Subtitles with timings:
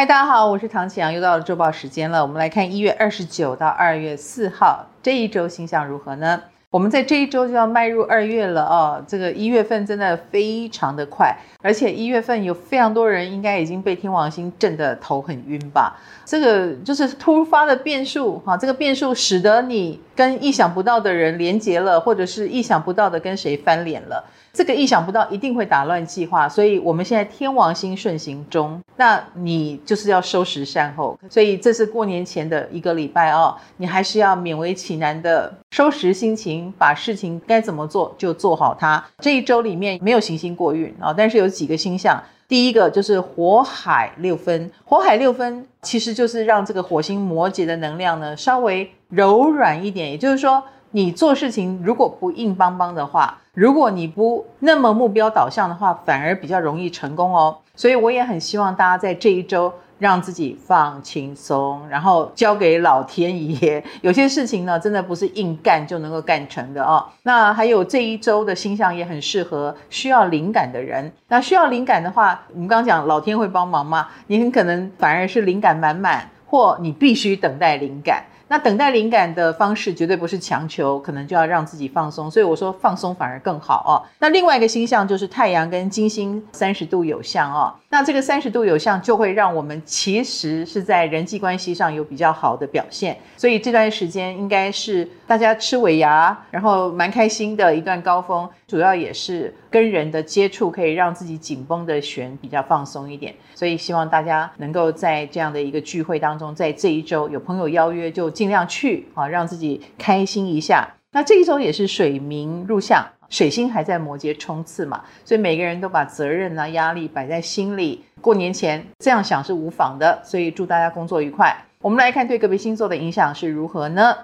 [0.00, 2.22] 嗨，大家好，我是唐启阳，又到了周报时间了。
[2.22, 6.40] 我们来看一月二十九到二月四号这一周星象如何呢？
[6.70, 15.94] 我们在这一周就要迈入二月了哦，这个一月份真的非常的快，而且一月份有非常多人应该已经被天王星震得头很晕吧？
[16.24, 24.24] 这个就是突发的变数哈，这个变数使得你跟意想不到的人连结了，或者是意想不到的跟谁翻脸了。
[24.52, 31.18] 这个意想不到一定会打乱计划，所以我们现在天王星顺行中，那你就是要收拾善后。
[31.28, 39.02] 所以这是过年前的一个礼拜哦，你还是要勉为其难的收拾心情，把事情该怎么做就做好它。
[39.18, 50.60] 这一周里面没有行星过运啊，但是有几个星象，第一个就是火海六分，火海六分其实就是让这个火星摩羯的能量呢稍微柔软一点，也就是说。
[50.92, 57.56] 你做事情如果不硬邦邦的话，如果你不那么目标导向的话，反而比较容易成功哦。
[57.76, 63.82] 所以我也很希望大家在这一周让自己放轻松，然后交给老天爷。
[64.00, 67.06] 有些事情呢，真的不是硬干就能够干成的哦。
[67.22, 71.12] 那还有这一周的星象也很适合需要灵感的人。
[71.28, 74.08] 那需要灵感的话，我们刚刚讲老天会帮忙吗？
[74.26, 78.24] 你很可能反而是灵感满满，或你必须等待灵感。
[78.50, 82.28] 那等待灵感的方式绝对不是强求，可能就要让自己放松。
[82.28, 84.02] 所以我说放松反而更好哦。
[84.18, 87.72] 那另外一个星象就是太阳跟金星三十度有相哦。
[87.90, 93.16] 那这个三十度有相就会让我们其实是在人际关系上有比较好的表现。
[93.36, 98.48] 所以这段时间应该是大家吃尾牙，然后蛮开心的一段高峰。
[98.66, 103.32] 主要也是跟人的接触可以让自己紧绷的弦比较放松一点。
[103.54, 108.28] 所以希望大家能够在这样的一个聚会当中，在这一周有朋友邀约就。
[108.40, 110.88] 尽量去啊，让自己开心一下。
[111.12, 118.02] 那这一周也是水冥入相，水星还在摩羯冲刺嘛，所以每个人都把责任啊、压力摆在心里。
[118.22, 121.54] 过年前这样想是无妨的，所以祝大家工作愉快。
[121.82, 124.16] 我们来看对个别星座的影响是如何呢？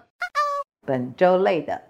[0.86, 1.82] 本周类的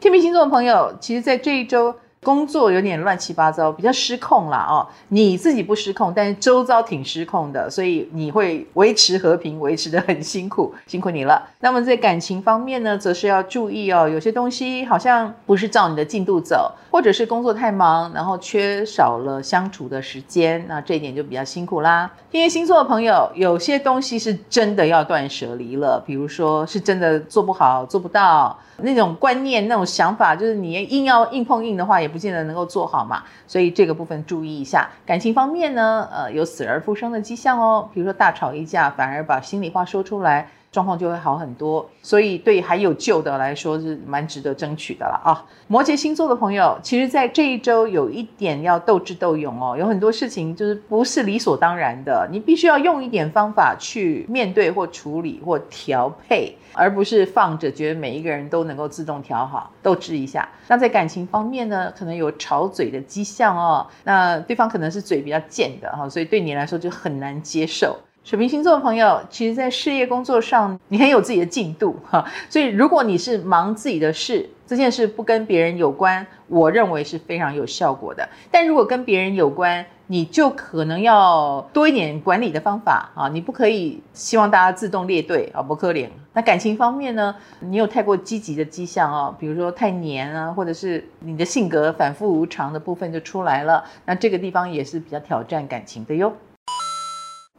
[0.00, 1.94] 天秤星座的朋友，其实在这一周。
[2.28, 4.86] 工作有点乱七八糟，比较失控啦哦。
[5.08, 11.42] 你自己不失控，但是周遭挺失控的，所以你会维持和平，维持得很辛苦， 辛苦你了。
[11.60, 22.10] 那么在感情方面呢，则是要注意哦，有些东西好像不是照你的进度走，或者是工作太忙，然后缺少了相处的时间，那这一点就比较辛苦啦。
[22.30, 28.54] 天蝎星座的朋友，有些东西是真的要断舍离了，比如说是真的做不好，做不到。
[28.78, 33.22] 那种观念、那种想法，就是你硬要硬碰硬的话，也不见得能够做好嘛。
[33.46, 34.88] 所以这个部分注意一下。
[35.04, 37.88] 感情方面呢，呃，有死而复生的迹象哦。
[37.92, 40.48] 比如说大吵一架，反而把心里话说出来。
[40.70, 45.44] 状况就会好很多，所以对还有救的来说是蛮值得争取的了啊。
[45.66, 60.48] 摩羯星座的朋友，其实，在这一周有一点要斗智斗勇哦，有很多事情就是不是理所当然的，你必须要用一点方法去面对或处理或调配，而不是放着觉得每一个人都能够自动调好，斗智一下。
[60.68, 67.96] 那在感情方面呢，可能有吵嘴的迹象哦，那对方可能是嘴比较贱的哈，所以对你来说就很难接受。
[68.28, 72.22] 水瓶星座的朋友，其实，在事业工作上，你很有自己的进度哈。
[72.50, 78.28] 所以，如果你是忙自己的事，这件事不跟别人有关，我认为是非常有效果的。
[78.50, 83.30] 但如果跟别人有关，你就可能要多一点管理的方法啊。
[83.30, 86.06] 你不可以希望大家自动列队啊，不可怜。
[86.34, 93.82] 那感情方面呢，你有太过积极的迹象啊，比如说太黏啊，或者是你的性格反复无常的部分就出来了。
[94.04, 96.30] 那这个地方也是比较挑战感情的哟。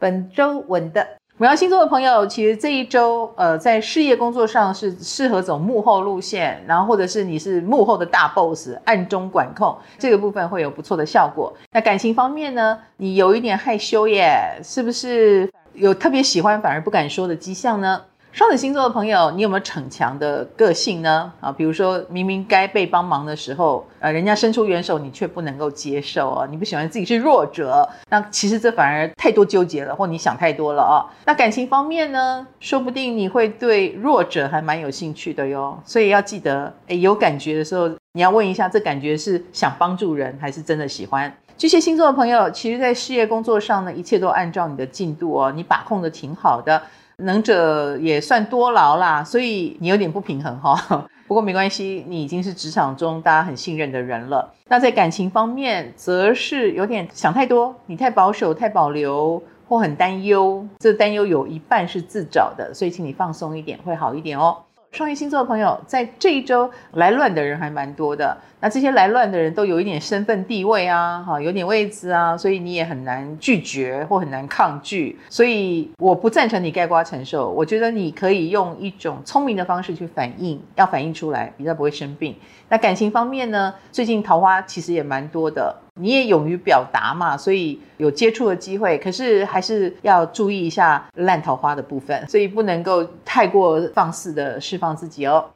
[0.00, 1.06] 本周稳的
[1.36, 11.50] 我要星座的朋友，其实这一周，呃，在事业工作上是适合走幕后路线，然后或者是你是幕后的大 boss，暗中管控，这个部分会有不错的效果。
[11.72, 18.02] 那感情方面呢，你有一点害羞耶，是不是有特别喜欢反而不敢说的迹象呢？
[18.32, 21.32] 双子星座的朋友，你有没有逞强的个性呢？
[21.40, 31.10] 啊，比如说明明该被帮忙的时候，呃，人家伸出援手，你却不能够接受啊，你不喜欢自己是弱者，那其实这反而太多纠结了，或你想太多了啊。
[31.26, 41.34] 那感情方面呢，说不定你会对弱者还蛮有兴趣的哟，所以要记得，诶，有感觉的时候，你要问一下，这感觉是想帮助人，还是真的喜欢？
[41.58, 46.80] 巨蟹星座的朋友，其实在事业工作上呢，一切都按照你的进度哦，你把控的挺好的。
[47.22, 51.06] 能者也算多劳啦，所以你有点不平衡哈。
[51.26, 54.52] 不过没关系，你已经是职场中大家很信任的人了。
[54.68, 60.66] 那在感情方面，则是有点想太多，你太保守、太保留或很担忧。
[60.80, 64.56] 这担忧有一半是自找的，所以请你放松一点，会好一点哦。
[64.92, 68.36] 双鱼星座的朋友，在这一周来乱的人还蛮多的。
[68.60, 75.16] 那这些来乱的人都有一点身份地位啊，哈，有点位置啊，所以你也很难拒绝或很难抗拒。
[75.28, 82.34] 所以我不赞成你盖瓜承受，我觉得你可以用一种聪明的方式去反应，要反应出来，比较不会生病。
[82.68, 88.98] 那感情方面呢，最近桃花其实也蛮多的，你也勇于表达嘛，所以有接触的机会。
[88.98, 95.50] 可是还是要注意一下烂桃花的部分，所以不能够太过放肆的释放自己哦。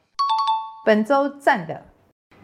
[0.84, 1.82] 本周赞的。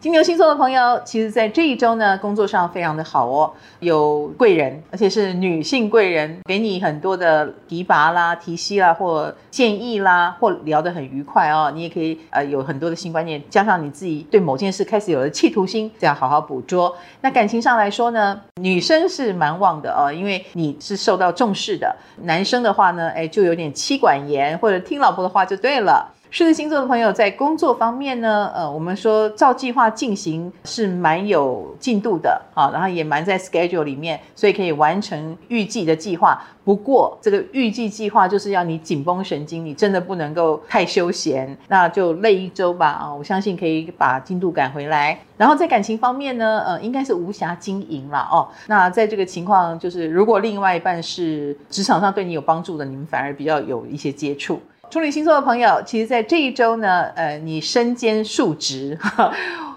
[0.01, 11.71] 金牛星座的朋友，其实，在这一周呢，工作上非常的好哦，有贵人，而且是女性贵人，给你很多的提拔啦、提携啦，或建议啦，或聊得很愉快哦。
[11.75, 16.97] 你也可以呃有很多的新观念，加上你自己对某件事开始有了企图心，这样好好捕捉。
[17.21, 21.95] 那感情上来说呢，女生是蛮旺的哦，因为你是受到重视的。
[22.23, 26.11] 男生的话呢，哎，就有点妻管严，或者听老婆的话就对了。
[26.33, 36.41] 狮子星座的朋友在工作方面呢，呃，我们说照计划进行是蛮有进度的啊，然后也蛮在 schedule 里面，所以可以完成预计的计划。
[36.63, 43.13] 不过这个预计计划就是要你紧绷神经，你真的不能够太休闲，那就累一周吧啊！
[43.13, 45.19] 我相信可以把进度赶回来。
[45.35, 48.47] 然后在感情方面呢，呃，应该是无暇经营了哦。
[48.67, 54.61] 那在这个情况，就是如果另外一半是职场上对你有帮助的，你们反而比较有一些接触。
[54.91, 58.99] 处女星座的朋友，其实，在这一周呢，呃，你身兼数职，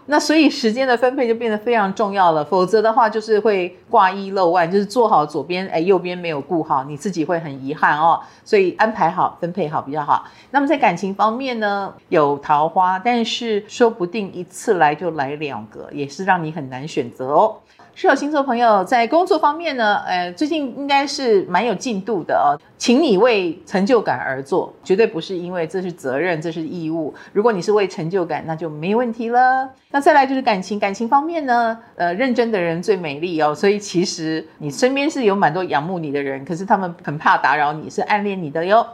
[0.06, 2.44] 那所以时间的分配就变得非常重要了。
[2.44, 8.20] 否则的话，就是会挂一漏万，就是做好左边，哎，右边没有顾好，你自己会很遗憾哦。
[8.44, 10.26] 所以安排好、分配好比较好。
[10.50, 17.56] 那么在感情方面呢，有桃花，但是说不定一次来就来两个，也是让你很难选择哦。
[17.96, 22.58] 射手星座朋友在工作方面呢，呃，最近应该是蛮有进度的哦。
[22.76, 27.14] 请你为成就感而做，绝对不是因为这是责任，这是义务。
[27.32, 29.70] 如果你是为成就感，那就没问题了。
[29.94, 33.55] 那再来就是感情，感情方面呢，呃，认真的人最美丽哦。
[33.55, 38.85] 所以其实你身边是有蛮多仰慕你的人，可是他们很怕打扰你，是暗恋你的哟。